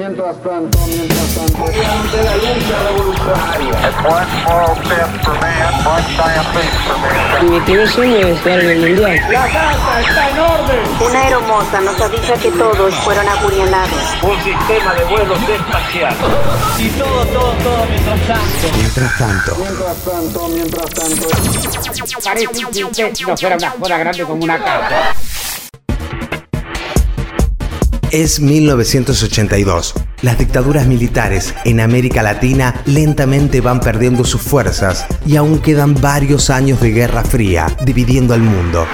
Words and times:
Mientras 0.00 0.34
tanto, 0.42 0.78
mientras 0.86 1.34
tanto. 1.34 1.58
Mediante 1.66 2.22
la 2.24 2.34
lucha 2.36 2.76
revolucionaria. 2.88 3.76
Mi 7.42 7.60
primer 7.60 7.86
sueño 7.86 8.16
es 8.16 8.46
en 8.46 8.60
el 8.60 8.78
mundial. 8.80 9.20
La 9.30 9.46
casa 9.46 10.00
está 10.00 10.30
en 10.30 10.38
orden. 10.38 11.06
Una 11.06 11.20
aeromoza 11.20 11.80
nos 11.82 12.00
avisa 12.00 12.32
que 12.32 12.50
todos 12.50 12.94
fueron 12.94 13.28
acurianados. 13.28 13.92
Un 14.22 14.42
sistema 14.42 14.94
de 14.94 15.04
vuelos 15.04 15.38
espacial. 15.38 16.16
Y 16.78 16.88
todo, 16.88 17.26
todo, 17.26 17.52
todo 17.62 17.84
mientras 17.90 18.26
tanto. 18.26 18.76
Mientras 18.78 19.18
tanto, 19.18 19.56
Mientras 19.56 19.96
tanto, 19.98 20.48
mientras 20.48 20.90
tanto. 20.94 21.28
Parece 22.24 22.46
que 22.46 23.24
no 23.26 23.36
fuera 23.36 23.56
una 23.56 23.70
joda 23.70 23.98
grande 23.98 24.24
como 24.24 24.44
una 24.44 24.58
casa. 24.64 25.14
Es 28.10 28.40
1982. 28.40 29.94
Las 30.22 30.38
dictaduras 30.38 30.86
militares 30.86 31.54
en 31.64 31.80
América 31.80 32.22
Latina 32.22 32.82
lentamente 32.86 33.60
van 33.60 33.80
perdiendo 33.80 34.24
sus 34.24 34.40
fuerzas 34.40 35.06
y 35.26 35.36
aún 35.36 35.60
quedan 35.60 35.94
varios 35.94 36.50
años 36.50 36.80
de 36.80 36.90
Guerra 36.90 37.24
Fría 37.24 37.66
dividiendo 37.84 38.34
al 38.34 38.42
mundo. 38.42 38.86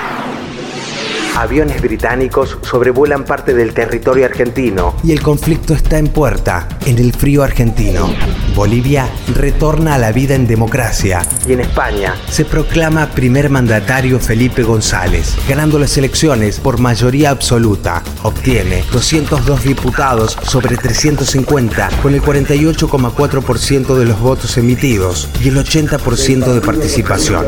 Aviones 1.37 1.83
británicos 1.83 2.57
sobrevuelan 2.63 3.27
parte 3.27 3.53
del 3.53 3.75
territorio 3.75 4.25
argentino 4.25 4.97
y 5.05 5.13
el 5.13 5.21
conflicto 5.21 5.75
está 5.75 5.99
en 5.99 6.09
puerta, 6.09 6.67
en 6.87 6.99
el 6.99 7.13
frío 7.13 7.43
argentino. 7.43 8.09
Bolivia 8.55 9.07
retorna 9.35 9.97
a 9.97 9.99
la 9.99 10.13
vida 10.13 10.35
en 10.35 10.47
democracia 10.47 11.21
y 11.47 11.53
en 11.53 11.61
España 11.61 12.15
se 12.31 12.47
proclama 12.47 13.11
primer 13.11 13.51
mandatario 13.51 14.19
Felipe 14.19 14.63
González, 14.63 15.37
ganando 15.47 15.79
las 15.79 15.99
elecciones 15.99 16.59
por 16.59 16.81
mayoría 16.81 17.29
absoluta. 17.29 18.03
Obtiene 18.23 18.83
202 18.91 19.63
diputados 19.63 20.39
sobre 20.43 20.79
350 20.79 21.91
con 22.03 22.15
el 22.15 22.23
48,4% 22.23 23.95
de 23.95 24.05
los 24.07 24.19
votos 24.21 24.57
emitidos 24.57 25.29
y 25.45 25.49
el 25.49 25.59
80% 25.59 26.55
de 26.55 26.61
participación. 26.63 27.45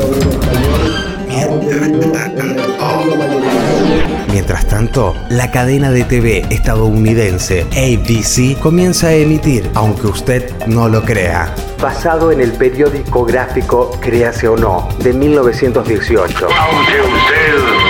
Mientras 4.31 4.67
tanto, 4.67 5.15
la 5.29 5.49
cadena 5.49 5.89
de 5.89 6.03
TV 6.03 6.45
estadounidense 6.51 7.65
ABC 7.71 8.59
comienza 8.59 9.07
a 9.07 9.13
emitir, 9.13 9.69
aunque 9.73 10.07
usted 10.07 10.51
no 10.67 10.87
lo 10.87 11.01
crea. 11.03 11.53
Basado 11.81 12.31
en 12.31 12.41
el 12.41 12.51
periódico 12.51 13.25
gráfico 13.25 13.91
Créase 13.99 14.47
o 14.47 14.55
No, 14.55 14.87
de 14.99 15.13
1918. 15.13 16.47
Aunque 16.47 17.01
usted. 17.01 17.88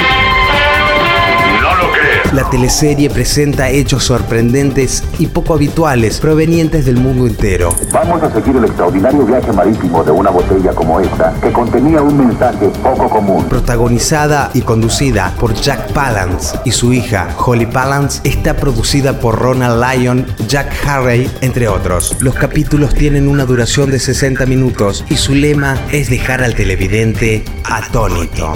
La 2.50 2.54
teleserie 2.54 3.12
presenta 3.12 3.70
hechos 3.70 4.06
sorprendentes 4.06 5.04
y 5.20 5.28
poco 5.28 5.54
habituales 5.54 6.20
provenientes 6.20 6.84
del 6.84 6.98
mundo 6.98 7.28
entero. 7.28 7.70
Vamos 7.94 8.24
a 8.24 8.34
seguir 8.34 8.56
el 8.56 8.66
extraordinario 8.66 9.24
viaje 9.24 9.54
marítimo 9.54 10.04
de 10.04 10.10
una 10.10 10.32
botella 10.32 10.72
como 10.74 11.00
esta, 11.00 11.32
que 11.44 11.52
contenía 11.52 12.02
un 12.02 12.18
mensaje 12.18 12.70
poco 12.82 13.08
común. 13.08 13.46
Protagonizada 13.48 14.50
y 14.56 14.62
conducida 14.64 15.32
por 15.40 15.54
Jack 15.54 15.94
Palance 15.94 16.58
y 16.66 16.72
su 16.72 16.92
hija 16.92 17.28
Holly 17.38 17.68
Palance, 17.68 18.20
está 18.24 18.56
producida 18.56 19.20
por 19.20 19.38
Ronald 19.38 19.84
Lyon, 19.84 20.26
Jack 20.48 20.74
Harvey, 20.88 21.30
entre 21.42 21.68
otros. 21.68 22.18
Los 22.20 22.34
capítulos 22.34 22.96
tienen 22.96 23.28
una 23.28 23.46
duración 23.46 23.92
de 23.92 24.00
60 24.00 24.48
minutos 24.48 25.06
y 25.08 25.18
su 25.18 25.36
lema 25.36 25.78
es 25.92 26.10
dejar 26.10 26.42
al 26.42 26.56
televidente 26.56 27.46
atónito. 27.64 28.54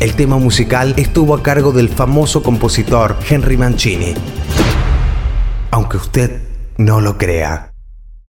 El 0.00 0.14
tema 0.14 0.38
musical 0.38 0.94
estuvo 0.96 1.34
a 1.34 1.42
cargo 1.42 1.72
del 1.72 1.90
famoso 1.90 2.42
compositor 2.42 3.18
Henry 3.28 3.58
Mancini. 3.58 4.14
Aunque 5.70 5.98
usted 5.98 6.40
no 6.78 7.02
lo 7.02 7.18
crea. 7.18 7.69